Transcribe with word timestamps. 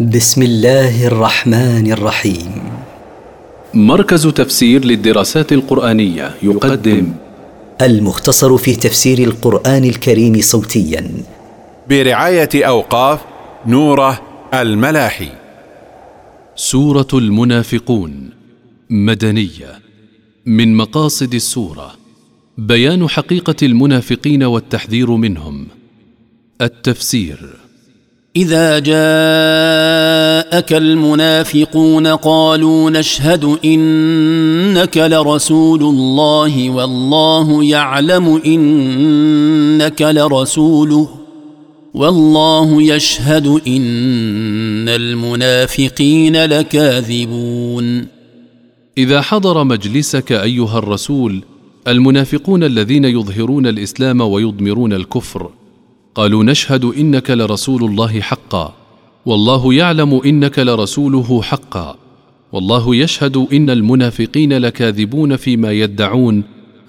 بسم 0.00 0.42
الله 0.42 1.06
الرحمن 1.06 1.92
الرحيم. 1.92 2.62
مركز 3.74 4.26
تفسير 4.26 4.84
للدراسات 4.84 5.52
القرآنية 5.52 6.34
يقدم. 6.42 7.12
المختصر 7.82 8.56
في 8.56 8.76
تفسير 8.76 9.18
القرآن 9.18 9.84
الكريم 9.84 10.40
صوتيا. 10.40 11.10
برعاية 11.88 12.48
أوقاف 12.54 13.20
نوره 13.66 14.20
الملاحي. 14.54 15.28
سورة 16.56 17.08
المنافقون. 17.14 18.30
مدنية. 18.90 19.78
من 20.46 20.76
مقاصد 20.76 21.34
السورة. 21.34 21.92
بيان 22.58 23.08
حقيقة 23.08 23.56
المنافقين 23.62 24.42
والتحذير 24.42 25.10
منهم. 25.10 25.66
التفسير. 26.62 27.63
إذا 28.36 28.78
جاءك 28.78 30.72
المنافقون 30.72 32.06
قالوا 32.06 32.90
نشهد 32.90 33.58
إنك 33.64 34.96
لرسول 34.96 35.82
الله 35.82 36.70
والله 36.70 37.64
يعلم 37.64 38.42
إنك 38.46 40.02
لرسوله 40.02 41.08
والله 41.94 42.82
يشهد 42.82 43.46
إن 43.46 44.88
المنافقين 44.88 46.44
لكاذبون. 46.44 48.06
إذا 48.98 49.20
حضر 49.20 49.64
مجلسك 49.64 50.32
أيها 50.32 50.78
الرسول 50.78 51.42
المنافقون 51.88 52.64
الذين 52.64 53.04
يظهرون 53.04 53.66
الإسلام 53.66 54.20
ويضمرون 54.20 54.92
الكفر 54.92 55.50
قالوا 56.14 56.44
نشهد 56.44 56.84
إنك 56.84 57.30
لرسول 57.30 57.84
الله 57.84 58.20
حقا. 58.20 58.74
والله 59.26 59.74
يعلم 59.74 60.20
إنك 60.24 60.58
لرسوله 60.58 61.42
حقا. 61.42 61.96
والله 62.52 62.96
يشهد 62.96 63.36
إن 63.52 63.70
المنافقين 63.70 64.52
لكاذبون 64.52 65.36
فيما 65.36 65.72
يدعون 65.72 66.42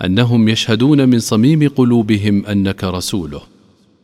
أنهم 0.05 0.49
يشهدون 0.49 1.09
من 1.09 1.19
صميم 1.19 1.69
قلوبهم 1.69 2.45
أنك 2.45 2.83
رسوله. 2.83 3.41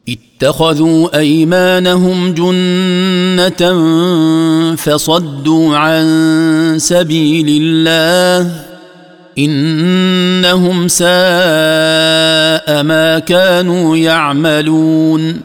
اتخذوا 0.10 1.18
أيمانهم 1.18 2.34
جنة 2.34 3.64
فصدوا 4.76 5.78
عن 5.78 6.06
سبيل 6.78 7.62
الله. 7.62 8.71
إنهم 9.38 10.88
ساء 10.88 11.08
ما 12.84 13.20
كانوا 13.20 13.98
يعملون. 13.98 15.42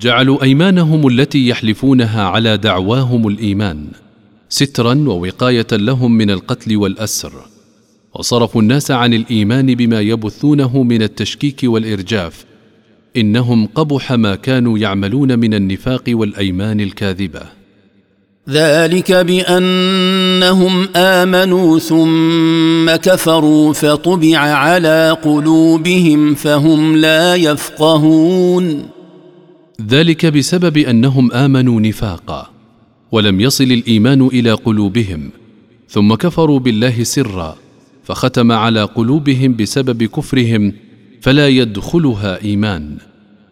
جعلوا 0.00 0.42
أيمانهم 0.42 1.08
التي 1.08 1.48
يحلفونها 1.48 2.22
على 2.22 2.56
دعواهم 2.56 3.28
الإيمان 3.28 3.86
سترا 4.48 4.94
ووقاية 4.94 5.66
لهم 5.72 6.12
من 6.12 6.30
القتل 6.30 6.76
والأسر 6.76 7.32
وصرفوا 8.14 8.62
الناس 8.62 8.90
عن 8.90 9.14
الإيمان 9.14 9.74
بما 9.74 10.00
يبثونه 10.00 10.82
من 10.82 11.02
التشكيك 11.02 11.60
والإرجاف 11.64 12.44
إنهم 13.16 13.66
قبح 13.66 14.12
ما 14.12 14.34
كانوا 14.34 14.78
يعملون 14.78 15.38
من 15.38 15.54
النفاق 15.54 16.02
والأيمان 16.08 16.80
الكاذبة. 16.80 17.63
ذلك 18.50 19.12
بأنهم 19.12 20.88
آمنوا 20.96 21.78
ثم 21.78 22.96
كفروا 22.96 23.72
فطبع 23.72 24.38
على 24.38 25.16
قلوبهم 25.22 26.34
فهم 26.34 26.96
لا 26.96 27.34
يفقهون. 27.34 28.88
ذلك 29.88 30.26
بسبب 30.26 30.78
أنهم 30.78 31.32
آمنوا 31.32 31.80
نفاقا 31.80 32.50
ولم 33.12 33.40
يصل 33.40 33.64
الإيمان 33.64 34.26
إلى 34.26 34.52
قلوبهم 34.52 35.30
ثم 35.88 36.14
كفروا 36.14 36.58
بالله 36.58 37.04
سرا 37.04 37.56
فختم 38.04 38.52
على 38.52 38.82
قلوبهم 38.82 39.56
بسبب 39.56 40.04
كفرهم 40.04 40.72
فلا 41.20 41.48
يدخلها 41.48 42.42
إيمان 42.44 42.96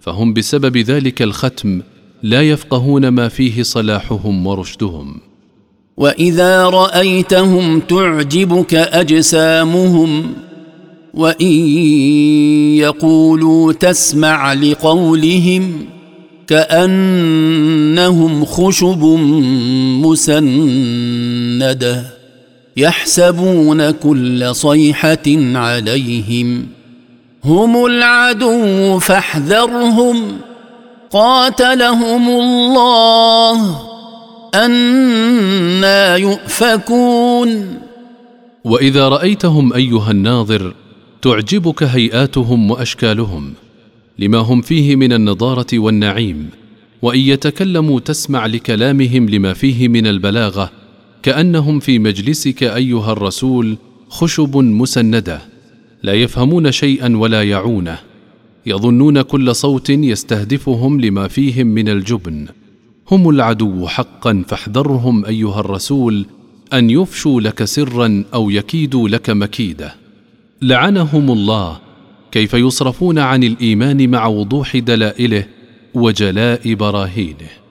فهم 0.01 0.33
بسبب 0.33 0.77
ذلك 0.77 1.23
الختم 1.23 1.81
لا 2.23 2.43
يفقهون 2.43 3.09
ما 3.09 3.29
فيه 3.29 3.63
صلاحهم 3.63 4.47
ورشدهم. 4.47 5.21
وإذا 5.97 6.69
رأيتهم 6.69 7.81
تعجبك 7.81 8.75
أجسامهم 8.75 10.33
وإن 11.15 11.53
يقولوا 12.77 13.73
تسمع 13.73 14.53
لقولهم 14.53 15.87
كأنهم 16.47 18.45
خشب 18.45 19.05
مسندة 20.03 22.05
يحسبون 22.77 23.91
كل 23.91 24.55
صيحة 24.55 25.29
عليهم. 25.55 26.67
هم 27.45 27.87
العدو 27.87 28.99
فاحذرهم. 28.99 30.17
قاتلهم 31.13 32.29
الله. 32.29 33.81
أنا 34.55 36.17
يؤفكون. 36.17 37.79
وإذا 38.65 39.09
رأيتهم 39.09 39.73
أيها 39.73 40.11
الناظر 40.11 40.75
تعجبك 41.23 41.83
هيئاتهم 41.83 42.71
وأشكالهم 42.71 43.53
لما 44.19 44.39
هم 44.39 44.61
فيه 44.63 44.97
من 44.97 45.13
النضارة 45.13 45.67
والنعيم 45.75 46.51
وإن 47.03 47.21
يتكلموا 47.21 48.01
تسمع 48.01 48.47
لكلامهم 48.47 49.29
لما 49.29 49.53
فيه 49.53 49.89
من 49.89 50.07
البلاغة 50.07 50.71
كأنهم 51.23 51.81
في 51.81 51.99
مجلسك 51.99 52.63
أيها 52.63 53.13
الرسول 53.13 53.77
خشب 54.09 54.57
مسندة 54.57 55.41
لا 56.03 56.13
يفهمون 56.13 56.73
شيئا 56.73 57.17
ولا 57.17 57.43
يعونه. 57.43 58.12
يظنون 58.67 59.23
كل 59.23 59.55
صوت 59.55 59.91
يستهدفهم 59.91 61.01
لما 61.01 61.29
فيهم 61.29 61.67
من 61.67 61.89
الجبن. 61.89 62.49
هم 63.11 63.29
العدو 63.29 63.87
حقا 63.87 64.45
فاحذرهم 64.49 65.25
أيها 65.25 65.61
الرسول 65.61 66.27
أن 66.73 66.91
يفشوا 66.91 67.41
لك 67.41 67.65
سرا 67.65 68.25
أو 68.35 68.51
يكيدوا 68.51 69.09
لك 69.09 69.31
مكيدة. 69.31 69.95
لعنهم 70.63 71.31
الله. 71.31 71.79
كيف 72.33 72.55
يصرفون 72.55 73.19
عن 73.19 73.45
الإيمان 73.45 74.11
مع 74.11 74.27
وضوح 74.27 74.77
دلائله 74.77 75.45
وجلاء 75.95 76.75
براهينه. 76.75 77.62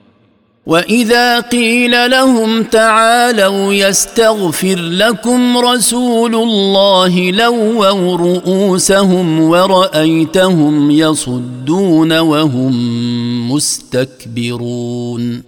واذا 0.66 1.40
قيل 1.40 2.10
لهم 2.10 2.62
تعالوا 2.62 3.72
يستغفر 3.72 4.76
لكم 4.78 5.58
رسول 5.58 6.34
الله 6.34 7.30
لووا 7.30 8.16
رؤوسهم 8.16 9.40
ورايتهم 9.40 10.90
يصدون 10.90 12.18
وهم 12.18 12.72
مستكبرون 13.52 15.42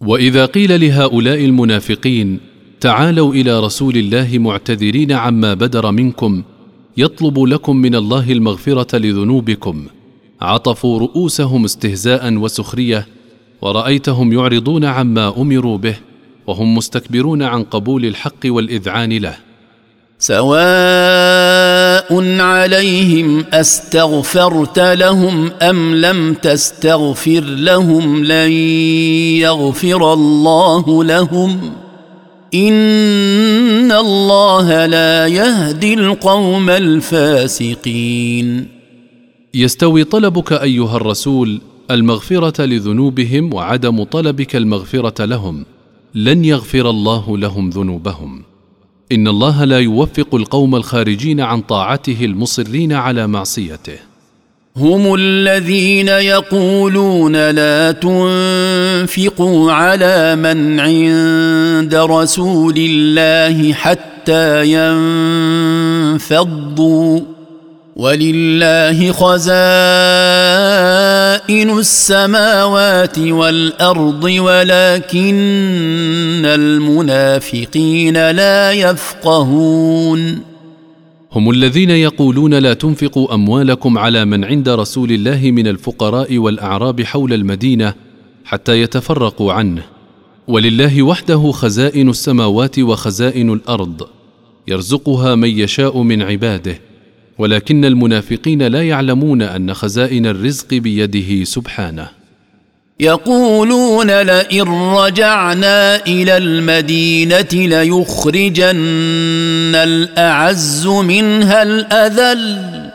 واذا 0.00 0.46
قيل 0.46 0.80
لهؤلاء 0.80 1.44
المنافقين 1.44 2.40
تعالوا 2.80 3.34
إلى 3.34 3.60
رسول 3.60 3.96
الله 3.96 4.38
معتذرين 4.38 5.12
عما 5.12 5.54
بدر 5.54 5.90
منكم 5.90 6.42
يطلب 6.96 7.38
لكم 7.38 7.76
من 7.76 7.94
الله 7.94 8.32
المغفره 8.32 8.98
لذنوبكم 8.98 9.86
عطفوا 10.40 10.98
رؤوسهم 10.98 11.64
استهزاء 11.64 12.34
وسخريه 12.34 13.06
ورأيتهم 13.62 14.32
يعرضون 14.32 14.84
عما 14.84 15.34
أمروا 15.36 15.78
به 15.78 15.96
وهم 16.46 16.74
مستكبرون 16.74 17.42
عن 17.42 17.62
قبول 17.62 18.04
الحق 18.04 18.40
والإذعان 18.44 19.12
له. 19.12 19.36
سواء 20.18 20.50
عليهم 22.40 23.44
أستغفرت 23.52 24.78
لهم 24.78 25.50
أم 25.50 25.94
لم 25.94 26.34
تستغفر 26.34 27.40
لهم 27.40 28.24
لن 28.24 28.52
يغفر 29.40 30.12
الله 30.12 31.04
لهم. 31.04 31.72
إن 32.54 33.92
الله 33.92 34.86
لا 34.86 35.26
يهدي 35.26 35.94
القوم 35.94 36.70
الفاسقين. 36.70 38.68
يستوي 39.54 40.04
طلبك 40.04 40.52
أيها 40.52 40.96
الرسول 40.96 41.60
المغفرة 41.90 42.64
لذنوبهم 42.64 43.54
وعدم 43.54 44.02
طلبك 44.02 44.56
المغفرة 44.56 45.24
لهم. 45.24 45.64
لن 46.14 46.44
يغفر 46.44 46.90
الله 46.90 47.38
لهم 47.38 47.70
ذنوبهم. 47.70 48.42
إن 49.12 49.28
الله 49.28 49.64
لا 49.64 49.78
يوفق 49.78 50.34
القوم 50.34 50.76
الخارجين 50.76 51.40
عن 51.40 51.60
طاعته 51.60 52.24
المصرين 52.24 52.92
على 52.92 53.26
معصيته. 53.26 53.98
هم 54.76 55.14
الذين 55.14 56.08
يقولون 56.08 57.50
لا 57.50 57.92
تنفقوا 57.92 59.72
على 59.72 60.36
من 60.36 60.80
عند 60.80 61.94
رسول 61.94 62.74
الله 62.78 63.72
حتى 63.72 64.62
ينفضوا. 66.14 67.39
ولله 68.00 69.12
خزائن 69.12 69.40
السماوات 71.78 73.18
والأرض 73.18 74.24
ولكن 74.24 75.36
المنافقين 76.44 78.30
لا 78.30 78.72
يفقهون 78.72 80.40
هم 81.32 81.50
الذين 81.50 81.90
يقولون 81.90 82.54
لا 82.54 82.74
تنفقوا 82.74 83.34
أموالكم 83.34 83.98
على 83.98 84.24
من 84.24 84.44
عند 84.44 84.68
رسول 84.68 85.12
الله 85.12 85.50
من 85.50 85.66
الفقراء 85.66 86.38
والأعراب 86.38 87.02
حول 87.02 87.32
المدينة 87.32 87.94
حتى 88.44 88.82
يتفرقوا 88.82 89.52
عنه. 89.52 89.82
ولله 90.48 91.02
وحده 91.02 91.50
خزائن 91.52 92.08
السماوات 92.08 92.78
وخزائن 92.78 93.52
الأرض 93.52 94.06
يرزقها 94.68 95.34
من 95.34 95.48
يشاء 95.48 96.02
من 96.02 96.22
عباده. 96.22 96.89
ولكن 97.40 97.84
المنافقين 97.84 98.62
لا 98.62 98.88
يعلمون 98.88 99.42
أن 99.42 99.74
خزائن 99.74 100.26
الرزق 100.26 100.74
بيده 100.74 101.44
سبحانه. 101.44 102.08
يقولون 103.00 104.20
لئن 104.20 104.62
رجعنا 104.94 106.06
إلى 106.06 106.36
المدينة 106.36 107.48
ليخرجن 107.52 108.76
الأعز 109.74 110.86
منها 110.86 111.62
الأذل. 111.62 112.90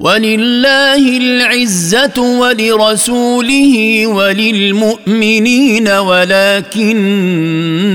ولله 0.00 1.18
العزة 1.18 2.38
ولرسوله 2.40 4.06
وللمؤمنين 4.06 5.88
ولكن 5.88 6.96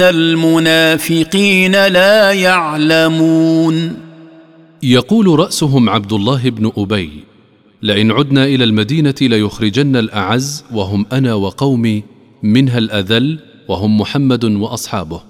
المنافقين 0.01 1.85
لا 1.85 2.31
يعلمون. 2.31 4.04
يقول 4.85 5.39
رأسهم 5.39 5.89
عبد 5.89 6.13
الله 6.13 6.49
بن 6.49 6.71
أبي 6.77 7.09
لئن 7.81 8.11
عدنا 8.11 8.45
إلى 8.45 8.63
المدينة 8.63 9.15
ليخرجن 9.21 9.95
الأعز 9.95 10.63
وهم 10.73 11.05
أنا 11.11 11.33
وقومي 11.33 12.03
منها 12.43 12.77
الأذل 12.77 13.39
وهم 13.67 13.97
محمد 13.97 14.45
وأصحابه. 14.45 15.21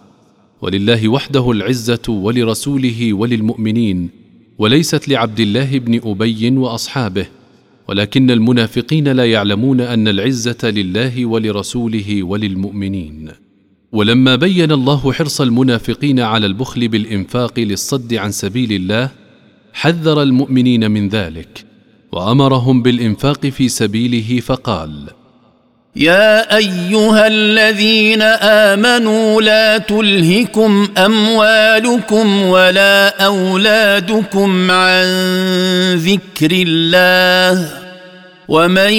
ولله 0.62 1.10
وحده 1.10 1.52
العزة 1.52 2.02
ولرسوله 2.10 3.13
وللمؤمنين 3.13 4.10
وليست 4.57 5.07
لعبد 5.07 5.40
الله 5.40 5.80
بن 5.80 6.01
أبي 6.04 6.58
وأصحابه. 6.58 7.28
ولكن 7.88 8.31
المنافقين 8.31 9.08
لا 9.08 9.25
يعلمون 9.25 9.81
أن 9.81 10.08
العزة 10.08 10.69
لله 10.69 11.25
ولرسوله 11.25 12.24
وللمؤمنين. 12.24 13.31
ولما 13.92 14.36
بين 14.36 14.72
الله 14.72 15.12
حرص 15.12 15.42
المنافقين 15.42 16.19
على 16.19 16.46
البخل 16.46 16.88
بالإنفاق 16.88 17.60
للصد 17.60 18.13
عن 18.13 18.31
سبيل 18.31 18.72
الله 18.72 19.25
حذر 19.75 20.22
المؤمنين 20.22 20.92
من 20.92 21.10
ذلك 21.10 21.66
وأمرهم 22.12 22.81
بالإنفاق 22.81 23.45
في 23.45 23.69
سبيله 23.69 24.39
فقال 24.39 24.92
يا 25.95 26.57
أيها 26.57 27.27
الذين 27.27 28.22
آمنوا 28.72 29.42
لا 29.42 29.77
تلهكم 29.77 30.88
أموالكم 30.98 32.42
ولا 32.42 33.25
أولادكم 33.25 34.72
عن 34.72 35.06
ذكر 35.95 36.51
الله 36.51 37.69
ومن 38.48 38.94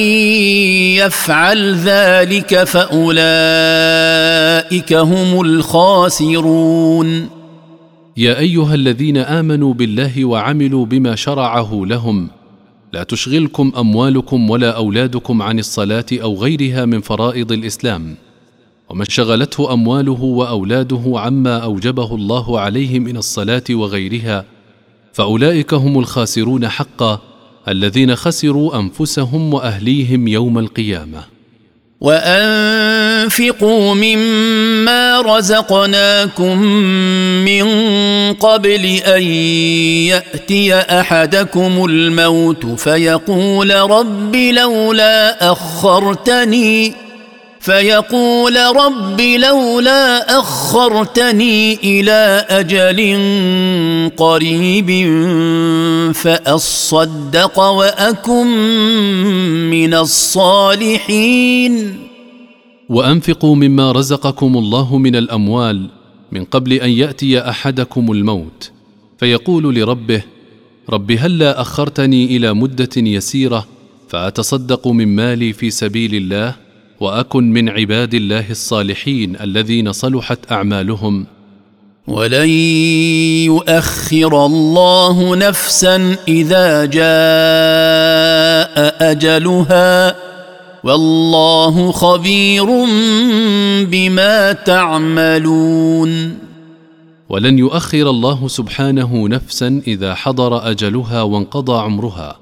يفعل 1.01 1.75
ذلك 1.75 2.65
فأولئك 2.65 3.13
هم 4.93 5.41
الخاسرون. 5.41 7.29
يا 8.19 8.39
أيها 8.39 8.75
الذين 8.75 9.17
آمنوا 9.17 9.75
بالله 9.75 10.25
وعملوا 10.25 10.87
بما 10.87 11.15
شرعه 11.15 11.83
لهم. 11.85 12.29
لا 12.93 13.03
تشغلكم 13.03 13.73
أموالكم 13.79 14.51
ولا 14.51 14.71
أولادكم 14.71 15.43
عن 15.43 15.59
الصلاة 15.59 16.07
أو 16.13 16.35
غيرها 16.35 16.85
من 16.85 17.01
فرائض 17.01 17.53
الإسلام. 17.53 18.17
ومن 18.89 19.05
شغلته 19.05 19.73
أمواله 19.73 20.23
وأولاده 20.23 21.03
عما 21.07 21.59
أوجبه 21.59 22.15
الله 22.15 22.61
عليه 22.61 22.99
من 22.99 23.17
الصلاة 23.17 23.65
وغيرها 23.71 24.45
فأولئك 25.13 25.75
هم 25.75 25.99
الخاسرون 25.99 26.69
حقا 26.69 27.21
الذين 27.69 28.17
خسروا 28.17 28.79
أنفسهم 28.79 29.55
وأهليهم 29.55 30.29
يوم 30.29 30.59
القيامة. 30.59 31.36
وأنفقوا 32.01 33.95
مما 33.95 35.21
رزقناكم 35.21 36.63
من 37.45 37.67
قبل 38.33 38.85
أن 39.07 39.23
يأتي 40.13 40.75
أحدكم 40.75 41.85
الموت 41.85 42.67
فيقول 42.67 43.75
رب 43.75 44.37
لولا 44.37 45.53
أخرتني 45.53 47.06
فيقول 47.67 48.57
رب 48.57 49.21
لولا 49.21 50.39
أخرتني 50.39 51.75
إلى 51.75 52.47
أجل 52.49 53.01
قريب 54.17 54.91
فأصدق 56.15 57.59
وأكن 57.59 58.47
من 59.71 59.95
الصالحين. 59.95 61.75
وأنفقوا 62.89 63.57
مما 63.57 63.93
رزقكم 63.93 64.57
الله 64.57 64.99
من 64.99 65.17
الأموال 65.17 65.87
من 66.33 66.45
قبل 66.45 66.73
أن 66.73 66.91
يأتي 66.91 67.41
أحدكم 67.41 68.13
الموت. 68.13 68.71
فيقول 69.19 69.75
لربه 69.75 70.23
رب 70.91 71.13
هلا 71.13 71.61
أخرتني 71.61 72.37
إلى 72.37 72.55
مدة 72.55 72.97
يسيرة 72.97 73.67
فأتصدق 74.09 74.89
من 74.89 75.17
مالي 75.17 75.53
في 75.53 75.71
سبيل 75.71 76.15
الله؟ 76.15 76.66
وأكن 77.01 77.53
من 77.53 77.69
عباد 77.69 78.15
الله 78.15 78.51
الصالحين 78.51 79.37
الذين 79.41 79.93
صلحت 79.93 80.53
أعمالهم. 80.53 81.27
ولن 82.09 82.49
يؤخر 83.45 84.47
الله 84.47 85.37
نفسا 85.37 86.17
إذا 86.29 86.85
جاء 86.85 87.07
أجلها. 89.11 90.17
والله 90.85 91.93
خبير 91.93 92.67
بما 93.91 94.53
تعملون. 94.53 96.39
ولن 97.29 97.59
يؤخر 97.59 98.11
الله 98.11 98.49
سبحانه 98.49 99.29
نفسا 99.29 99.83
إذا 99.87 100.15
حضر 100.15 100.71
أجلها 100.71 101.23
وانقضى 101.23 101.79
عمرها. 101.79 102.37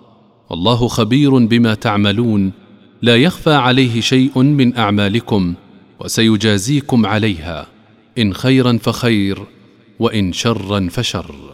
والله 0.51 0.89
خبير 0.89 1.39
بما 1.39 1.75
تعملون. 1.75 2.64
لا 3.03 3.17
يخفى 3.17 3.53
عليه 3.53 4.01
شيء 4.01 4.43
من 4.43 4.77
أعمالكم 4.77 5.55
وسيجازيكم 6.01 7.07
عليها 7.07 7.67
إن 8.19 8.35
خيرا 8.35 8.79
فخير 8.83 9.39
وإن 9.99 10.33
شرا 10.33 10.89
فشر. 10.91 11.54